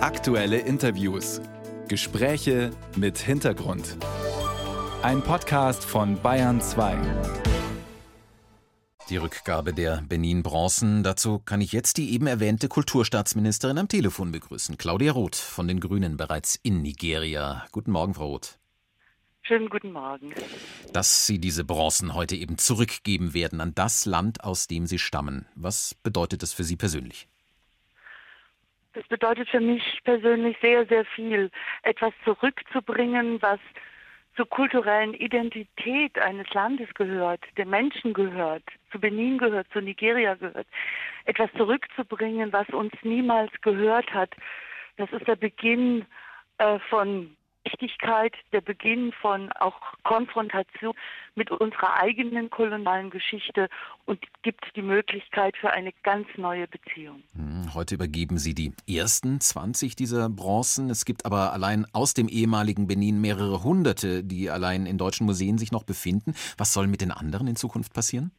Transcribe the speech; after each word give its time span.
Aktuelle 0.00 0.58
Interviews. 0.58 1.40
Gespräche 1.88 2.70
mit 2.94 3.18
Hintergrund. 3.18 3.96
Ein 5.02 5.22
Podcast 5.22 5.84
von 5.84 6.22
Bayern 6.22 6.60
2. 6.60 6.96
Die 9.10 9.16
Rückgabe 9.16 9.74
der 9.74 10.04
Benin-Bronzen. 10.08 11.02
Dazu 11.02 11.40
kann 11.40 11.60
ich 11.60 11.72
jetzt 11.72 11.96
die 11.96 12.12
eben 12.12 12.28
erwähnte 12.28 12.68
Kulturstaatsministerin 12.68 13.76
am 13.76 13.88
Telefon 13.88 14.30
begrüßen. 14.30 14.78
Claudia 14.78 15.10
Roth 15.10 15.34
von 15.34 15.66
den 15.66 15.80
Grünen 15.80 16.16
bereits 16.16 16.54
in 16.62 16.80
Nigeria. 16.80 17.66
Guten 17.72 17.90
Morgen, 17.90 18.14
Frau 18.14 18.28
Roth. 18.28 18.60
Schönen 19.42 19.68
guten 19.68 19.90
Morgen. 19.90 20.32
Dass 20.92 21.26
Sie 21.26 21.40
diese 21.40 21.64
Bronzen 21.64 22.14
heute 22.14 22.36
eben 22.36 22.56
zurückgeben 22.56 23.34
werden 23.34 23.60
an 23.60 23.74
das 23.74 24.06
Land, 24.06 24.44
aus 24.44 24.68
dem 24.68 24.86
Sie 24.86 25.00
stammen. 25.00 25.48
Was 25.56 25.96
bedeutet 26.04 26.44
das 26.44 26.52
für 26.52 26.62
Sie 26.62 26.76
persönlich? 26.76 27.26
Das 28.98 29.06
bedeutet 29.06 29.48
für 29.48 29.60
mich 29.60 30.00
persönlich 30.02 30.56
sehr, 30.60 30.84
sehr 30.86 31.04
viel, 31.04 31.52
etwas 31.84 32.12
zurückzubringen, 32.24 33.40
was 33.40 33.60
zur 34.34 34.48
kulturellen 34.48 35.14
Identität 35.14 36.18
eines 36.18 36.52
Landes 36.52 36.92
gehört, 36.94 37.40
der 37.56 37.66
Menschen 37.66 38.12
gehört, 38.12 38.64
zu 38.90 38.98
Benin 38.98 39.38
gehört, 39.38 39.68
zu 39.72 39.80
Nigeria 39.80 40.34
gehört. 40.34 40.66
Etwas 41.26 41.48
zurückzubringen, 41.56 42.52
was 42.52 42.68
uns 42.70 42.92
niemals 43.02 43.52
gehört 43.60 44.12
hat. 44.12 44.34
Das 44.96 45.08
ist 45.12 45.28
der 45.28 45.36
Beginn 45.36 46.04
äh, 46.58 46.80
von 46.90 47.36
Wichtigkeit, 47.68 48.34
der 48.52 48.60
Beginn 48.60 49.12
von 49.20 49.52
auch 49.52 49.74
Konfrontation 50.04 50.94
mit 51.34 51.50
unserer 51.50 52.00
eigenen 52.00 52.50
kolonialen 52.50 53.10
Geschichte 53.10 53.68
und 54.06 54.20
gibt 54.42 54.64
die 54.74 54.82
Möglichkeit 54.82 55.56
für 55.56 55.70
eine 55.70 55.92
ganz 56.02 56.26
neue 56.36 56.66
Beziehung. 56.66 57.22
Hm, 57.34 57.74
heute 57.74 57.94
übergeben 57.94 58.38
Sie 58.38 58.54
die 58.54 58.72
ersten 58.88 59.40
20 59.40 59.96
dieser 59.96 60.28
Bronzen. 60.28 60.90
Es 60.90 61.04
gibt 61.04 61.26
aber 61.26 61.52
allein 61.52 61.86
aus 61.92 62.14
dem 62.14 62.28
ehemaligen 62.28 62.86
Benin 62.86 63.20
mehrere 63.20 63.62
hunderte, 63.62 64.24
die 64.24 64.50
allein 64.50 64.86
in 64.86 64.98
deutschen 64.98 65.26
Museen 65.26 65.58
sich 65.58 65.72
noch 65.72 65.84
befinden. 65.84 66.34
Was 66.56 66.72
soll 66.72 66.86
mit 66.86 67.00
den 67.00 67.10
anderen 67.10 67.46
in 67.46 67.56
Zukunft 67.56 67.92
passieren? 67.92 68.32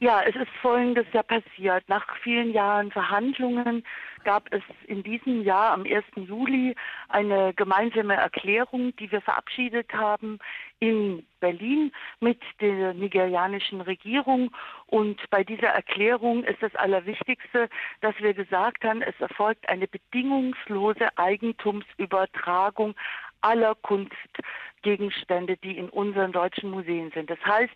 Ja, 0.00 0.22
es 0.22 0.36
ist 0.36 0.50
Folgendes 0.62 1.06
ja 1.12 1.24
passiert. 1.24 1.88
Nach 1.88 2.06
vielen 2.18 2.52
Jahren 2.52 2.92
Verhandlungen 2.92 3.82
gab 4.22 4.46
es 4.52 4.62
in 4.86 5.02
diesem 5.02 5.42
Jahr 5.42 5.72
am 5.72 5.84
1. 5.84 6.04
Juli 6.14 6.76
eine 7.08 7.52
gemeinsame 7.54 8.14
Erklärung, 8.14 8.94
die 8.96 9.10
wir 9.10 9.20
verabschiedet 9.20 9.92
haben 9.92 10.38
in 10.78 11.26
Berlin 11.40 11.90
mit 12.20 12.40
der 12.60 12.94
nigerianischen 12.94 13.80
Regierung. 13.80 14.54
Und 14.86 15.20
bei 15.30 15.42
dieser 15.42 15.68
Erklärung 15.68 16.44
ist 16.44 16.62
das 16.62 16.74
Allerwichtigste, 16.76 17.68
dass 18.00 18.14
wir 18.20 18.34
gesagt 18.34 18.84
haben, 18.84 19.02
es 19.02 19.18
erfolgt 19.18 19.68
eine 19.68 19.88
bedingungslose 19.88 21.08
Eigentumsübertragung 21.16 22.94
aller 23.40 23.74
Kunstgegenstände, 23.76 25.56
die 25.58 25.76
in 25.76 25.88
unseren 25.88 26.32
deutschen 26.32 26.70
Museen 26.70 27.10
sind. 27.12 27.30
Das 27.30 27.38
heißt, 27.44 27.74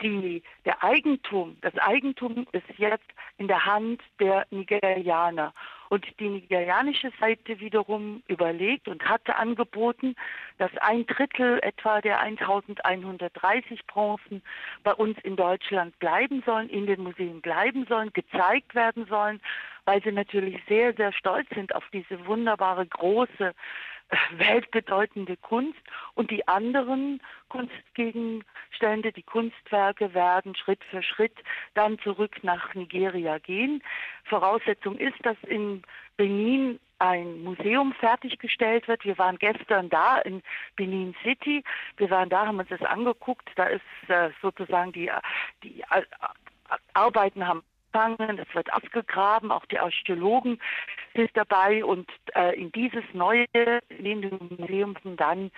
die, 0.00 0.42
der 0.64 0.82
Eigentum, 0.82 1.56
das 1.60 1.76
Eigentum 1.78 2.46
ist 2.52 2.64
jetzt 2.78 3.08
in 3.38 3.48
der 3.48 3.64
Hand 3.64 4.02
der 4.20 4.46
Nigerianer. 4.50 5.52
Und 5.88 6.06
die 6.20 6.28
nigerianische 6.30 7.10
Seite 7.20 7.60
wiederum 7.60 8.22
überlegt 8.26 8.88
und 8.88 9.06
hatte 9.06 9.36
angeboten, 9.36 10.14
dass 10.56 10.70
ein 10.78 11.04
Drittel 11.06 11.58
etwa 11.62 12.00
der 12.00 12.18
1130 12.20 13.86
Bronzen 13.86 14.42
bei 14.84 14.94
uns 14.94 15.18
in 15.22 15.36
Deutschland 15.36 15.98
bleiben 15.98 16.42
sollen, 16.46 16.70
in 16.70 16.86
den 16.86 17.02
Museen 17.02 17.42
bleiben 17.42 17.84
sollen, 17.86 18.10
gezeigt 18.14 18.74
werden 18.74 19.04
sollen, 19.04 19.38
weil 19.84 20.02
sie 20.02 20.12
natürlich 20.12 20.62
sehr, 20.66 20.94
sehr 20.94 21.12
stolz 21.12 21.46
sind 21.50 21.74
auf 21.74 21.84
diese 21.92 22.24
wunderbare 22.24 22.86
große 22.86 23.52
weltbedeutende 24.36 25.36
Kunst 25.36 25.80
und 26.14 26.30
die 26.30 26.46
anderen 26.48 27.20
Kunstgegenstände, 27.48 29.12
die 29.12 29.22
Kunstwerke 29.22 30.14
werden 30.14 30.54
Schritt 30.54 30.82
für 30.90 31.02
Schritt 31.02 31.36
dann 31.74 31.98
zurück 32.00 32.42
nach 32.42 32.74
Nigeria 32.74 33.38
gehen. 33.38 33.82
Voraussetzung 34.24 34.98
ist, 34.98 35.18
dass 35.24 35.36
in 35.46 35.82
Benin 36.16 36.78
ein 36.98 37.42
Museum 37.42 37.92
fertiggestellt 37.94 38.86
wird. 38.86 39.04
Wir 39.04 39.18
waren 39.18 39.36
gestern 39.38 39.88
da 39.88 40.18
in 40.18 40.42
Benin 40.76 41.16
City. 41.22 41.64
Wir 41.96 42.10
waren 42.10 42.28
da, 42.28 42.46
haben 42.46 42.60
uns 42.60 42.68
das 42.68 42.82
angeguckt. 42.82 43.50
Da 43.56 43.64
ist 43.64 43.82
äh, 44.08 44.30
sozusagen 44.40 44.92
die, 44.92 45.10
die 45.64 45.80
äh, 45.80 46.02
Arbeiten 46.94 47.46
haben 47.46 47.64
es 48.38 48.54
wird 48.54 48.72
abgegraben, 48.72 49.50
auch 49.50 49.66
die 49.66 49.78
Archäologen 49.78 50.60
sind 51.14 51.30
dabei 51.34 51.84
und 51.84 52.08
äh, 52.34 52.58
in 52.58 52.72
dieses 52.72 53.04
neue, 53.12 53.46
Museum 54.58 54.96
dann 55.16 55.50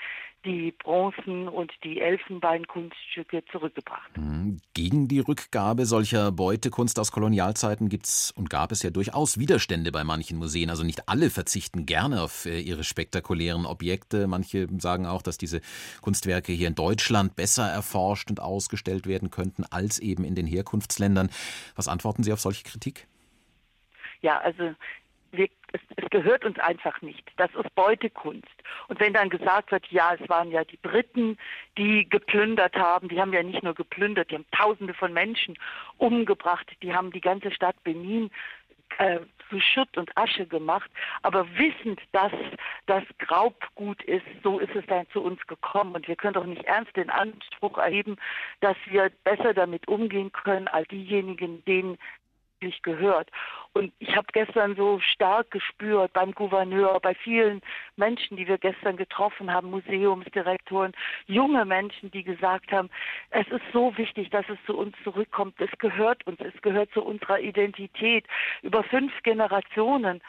die 0.44 0.72
Bronzen 0.72 1.48
und 1.48 1.72
die 1.82 2.00
Elfenbeinkunststücke 2.00 3.44
zurückgebracht. 3.50 4.16
Mhm. 4.16 4.58
Gegen 4.74 5.08
die 5.08 5.20
Rückgabe 5.20 5.86
solcher 5.86 6.32
Beutekunst 6.32 6.98
aus 6.98 7.12
Kolonialzeiten 7.12 7.88
gibt 7.88 8.06
es 8.06 8.32
und 8.32 8.50
gab 8.50 8.72
es 8.72 8.82
ja 8.82 8.90
durchaus 8.90 9.38
Widerstände 9.38 9.92
bei 9.92 10.04
manchen 10.04 10.38
Museen. 10.38 10.70
Also 10.70 10.84
nicht 10.84 11.08
alle 11.08 11.30
verzichten 11.30 11.86
gerne 11.86 12.22
auf 12.22 12.46
äh, 12.46 12.60
ihre 12.60 12.84
spektakulären 12.84 13.66
Objekte. 13.66 14.26
Manche 14.26 14.68
sagen 14.78 15.06
auch, 15.06 15.22
dass 15.22 15.38
diese 15.38 15.60
Kunstwerke 16.02 16.52
hier 16.52 16.68
in 16.68 16.74
Deutschland 16.74 17.36
besser 17.36 17.66
erforscht 17.68 18.30
und 18.30 18.40
ausgestellt 18.40 19.06
werden 19.06 19.30
könnten 19.30 19.64
als 19.64 19.98
eben 19.98 20.24
in 20.24 20.34
den 20.34 20.46
Herkunftsländern. 20.46 21.30
Was 21.76 21.88
antworten 21.88 22.22
Sie 22.22 22.32
auf 22.32 22.40
solche 22.40 22.64
Kritik? 22.64 23.06
Ja, 24.20 24.38
also 24.38 24.74
wir, 25.32 25.48
es, 25.74 25.80
es, 25.96 26.08
gehört 26.10 26.44
uns 26.44 26.58
einfach 26.60 27.02
nicht. 27.02 27.28
Das 27.36 27.50
ist 27.54 27.74
Beutekunst. 27.74 28.54
Und 28.88 29.00
wenn 29.00 29.12
dann 29.12 29.28
gesagt 29.28 29.72
wird, 29.72 29.86
ja, 29.88 30.14
es 30.14 30.28
waren 30.28 30.50
ja 30.50 30.64
die 30.64 30.76
Briten, 30.76 31.36
die 31.76 32.08
geplündert 32.08 32.76
haben, 32.76 33.08
die 33.08 33.20
haben 33.20 33.32
ja 33.32 33.42
nicht 33.42 33.62
nur 33.62 33.74
geplündert, 33.74 34.30
die 34.30 34.36
haben 34.36 34.46
Tausende 34.52 34.94
von 34.94 35.12
Menschen 35.12 35.58
umgebracht, 35.98 36.70
die 36.82 36.94
haben 36.94 37.10
die 37.10 37.20
ganze 37.20 37.50
Stadt 37.50 37.76
Benin 37.82 38.30
äh, 38.98 39.18
zu 39.50 39.60
Schutt 39.60 39.96
und 39.98 40.16
Asche 40.16 40.46
gemacht, 40.46 40.90
aber 41.22 41.46
wissend, 41.58 42.00
dass 42.12 42.32
das 42.86 43.02
Graubgut 43.18 44.02
ist, 44.04 44.24
so 44.42 44.58
ist 44.58 44.74
es 44.74 44.86
dann 44.86 45.08
zu 45.10 45.20
uns 45.22 45.44
gekommen. 45.46 45.94
Und 45.94 46.08
wir 46.08 46.16
können 46.16 46.34
doch 46.34 46.46
nicht 46.46 46.64
ernst 46.64 46.96
den 46.96 47.10
Anspruch 47.10 47.78
erheben, 47.78 48.16
dass 48.60 48.76
wir 48.86 49.10
besser 49.24 49.52
damit 49.52 49.88
umgehen 49.88 50.32
können 50.32 50.68
als 50.68 50.88
diejenigen, 50.88 51.64
denen 51.64 51.98
wirklich 52.64 52.82
gehört. 52.82 53.30
Und 53.72 53.92
ich 53.98 54.16
habe 54.16 54.26
gestern 54.32 54.76
so 54.76 55.00
stark 55.00 55.50
gespürt 55.50 56.12
beim 56.12 56.32
Gouverneur, 56.32 56.98
bei 57.00 57.14
vielen 57.14 57.60
Menschen, 57.96 58.36
die 58.36 58.46
wir 58.46 58.58
gestern 58.58 58.96
getroffen 58.96 59.52
haben, 59.52 59.70
Museumsdirektoren, 59.70 60.92
junge 61.26 61.64
Menschen, 61.64 62.10
die 62.10 62.22
gesagt 62.22 62.72
haben, 62.72 62.88
es 63.30 63.46
ist 63.48 63.64
so 63.72 63.96
wichtig, 63.96 64.30
dass 64.30 64.48
es 64.48 64.58
zu 64.66 64.76
uns 64.76 64.94
zurückkommt. 65.02 65.60
Es 65.60 65.70
gehört 65.78 66.26
uns, 66.26 66.40
es 66.40 66.60
gehört 66.62 66.90
zu 66.92 67.02
unserer 67.02 67.40
Identität. 67.40 68.26
Über 68.62 68.82
fünf 68.84 69.12
Generationen 69.22 70.22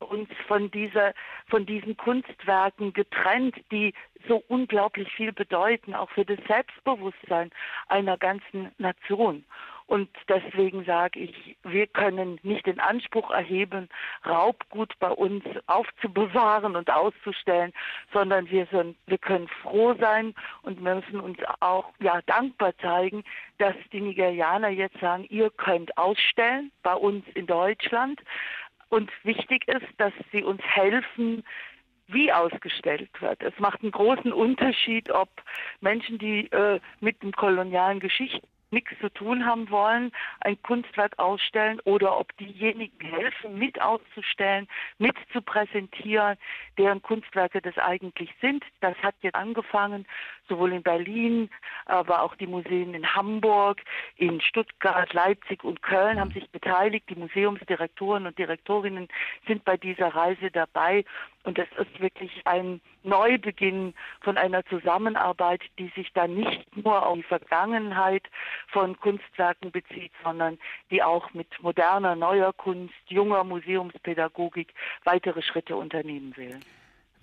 uns 0.00 0.28
von 0.46 0.70
dieser, 0.70 1.14
von 1.48 1.64
diesen 1.64 1.96
Kunstwerken 1.96 2.92
getrennt, 2.92 3.56
die 3.70 3.94
so 4.28 4.42
unglaublich 4.48 5.10
viel 5.12 5.32
bedeuten, 5.32 5.94
auch 5.94 6.10
für 6.10 6.26
das 6.26 6.38
Selbstbewusstsein 6.46 7.50
einer 7.88 8.18
ganzen 8.18 8.70
Nation. 8.76 9.44
Und 9.86 10.08
deswegen 10.28 10.84
sage 10.84 11.20
ich, 11.20 11.56
wir 11.62 11.86
können 11.86 12.40
nicht 12.42 12.66
den 12.66 12.80
Anspruch 12.80 13.30
erheben, 13.30 13.90
Raubgut 14.24 14.98
bei 14.98 15.10
uns 15.10 15.44
aufzubewahren 15.66 16.74
und 16.74 16.90
auszustellen, 16.90 17.72
sondern 18.12 18.48
wir, 18.48 18.66
sind, 18.72 18.96
wir 19.06 19.18
können 19.18 19.46
froh 19.62 19.94
sein 20.00 20.34
und 20.62 20.80
müssen 20.80 21.20
uns 21.20 21.38
auch 21.60 21.92
ja, 22.00 22.22
dankbar 22.22 22.76
zeigen, 22.78 23.24
dass 23.58 23.74
die 23.92 24.00
Nigerianer 24.00 24.70
jetzt 24.70 24.98
sagen, 25.00 25.26
ihr 25.28 25.50
könnt 25.50 25.96
ausstellen 25.98 26.72
bei 26.82 26.94
uns 26.94 27.26
in 27.34 27.46
Deutschland. 27.46 28.20
Und 28.88 29.10
wichtig 29.22 29.68
ist, 29.68 29.86
dass 29.98 30.12
sie 30.32 30.42
uns 30.42 30.62
helfen, 30.62 31.44
wie 32.06 32.32
ausgestellt 32.32 33.10
wird. 33.20 33.42
Es 33.42 33.58
macht 33.58 33.82
einen 33.82 33.92
großen 33.92 34.32
Unterschied, 34.32 35.10
ob 35.10 35.28
Menschen, 35.80 36.18
die 36.18 36.50
äh, 36.52 36.80
mit 37.00 37.22
dem 37.22 37.32
kolonialen 37.32 38.00
Geschichten 38.00 38.46
nichts 38.70 38.92
zu 39.00 39.08
tun 39.08 39.46
haben 39.46 39.70
wollen, 39.70 40.12
ein 40.40 40.60
Kunstwerk 40.62 41.18
ausstellen 41.18 41.80
oder 41.84 42.18
ob 42.18 42.36
diejenigen 42.38 43.00
helfen, 43.00 43.58
mit 43.58 43.80
auszustellen, 43.80 44.68
mit 44.98 45.16
zu 45.32 45.40
präsentieren, 45.42 46.36
deren 46.78 47.02
Kunstwerke 47.02 47.60
das 47.60 47.78
eigentlich 47.78 48.30
sind. 48.40 48.64
Das 48.80 48.96
hat 48.98 49.14
jetzt 49.22 49.34
angefangen, 49.34 50.06
sowohl 50.48 50.72
in 50.72 50.82
Berlin, 50.82 51.50
aber 51.86 52.22
auch 52.22 52.34
die 52.36 52.46
Museen 52.46 52.94
in 52.94 53.14
Hamburg, 53.14 53.80
in 54.16 54.40
Stuttgart, 54.40 55.12
Leipzig 55.12 55.64
und 55.64 55.82
Köln 55.82 56.20
haben 56.20 56.32
sich 56.32 56.50
beteiligt. 56.50 57.08
Die 57.08 57.16
Museumsdirektoren 57.16 58.26
und 58.26 58.38
Direktorinnen 58.38 59.08
sind 59.46 59.64
bei 59.64 59.76
dieser 59.76 60.08
Reise 60.08 60.50
dabei. 60.50 61.04
Und 61.44 61.58
es 61.58 61.68
ist 61.78 62.00
wirklich 62.00 62.40
ein 62.46 62.80
Neubeginn 63.02 63.94
von 64.22 64.38
einer 64.38 64.64
Zusammenarbeit, 64.64 65.60
die 65.78 65.92
sich 65.94 66.10
dann 66.14 66.34
nicht 66.34 66.76
nur 66.76 67.06
auf 67.06 67.16
die 67.16 67.22
Vergangenheit 67.22 68.22
von 68.68 68.98
Kunstwerken 68.98 69.70
bezieht, 69.70 70.12
sondern 70.22 70.58
die 70.90 71.02
auch 71.02 71.32
mit 71.34 71.48
moderner, 71.62 72.16
neuer 72.16 72.52
Kunst, 72.54 72.94
junger 73.08 73.44
Museumspädagogik 73.44 74.72
weitere 75.04 75.42
Schritte 75.42 75.76
unternehmen 75.76 76.34
will. 76.36 76.58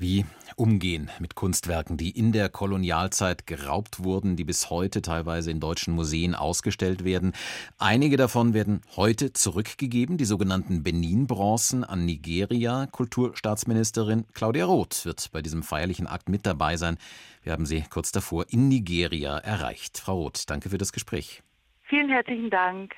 Wie 0.01 0.25
umgehen 0.55 1.11
mit 1.19 1.35
Kunstwerken, 1.35 1.95
die 1.95 2.09
in 2.09 2.31
der 2.31 2.49
Kolonialzeit 2.49 3.45
geraubt 3.45 4.03
wurden, 4.03 4.35
die 4.35 4.43
bis 4.43 4.71
heute 4.71 5.03
teilweise 5.03 5.51
in 5.51 5.59
deutschen 5.59 5.93
Museen 5.93 6.33
ausgestellt 6.33 7.03
werden. 7.03 7.33
Einige 7.77 8.17
davon 8.17 8.55
werden 8.55 8.81
heute 8.95 9.31
zurückgegeben, 9.31 10.17
die 10.17 10.25
sogenannten 10.25 10.81
Benin-Bronzen 10.81 11.83
an 11.83 12.03
Nigeria. 12.03 12.87
Kulturstaatsministerin 12.87 14.25
Claudia 14.33 14.65
Roth 14.65 15.05
wird 15.05 15.31
bei 15.31 15.43
diesem 15.43 15.61
feierlichen 15.61 16.07
Akt 16.07 16.29
mit 16.29 16.47
dabei 16.47 16.77
sein. 16.77 16.97
Wir 17.43 17.53
haben 17.53 17.67
sie 17.67 17.83
kurz 17.87 18.11
davor 18.11 18.47
in 18.49 18.69
Nigeria 18.69 19.37
erreicht. 19.37 19.99
Frau 19.99 20.23
Roth, 20.23 20.49
danke 20.49 20.71
für 20.71 20.79
das 20.79 20.93
Gespräch. 20.93 21.43
Vielen 21.83 22.09
herzlichen 22.09 22.49
Dank. 22.49 22.95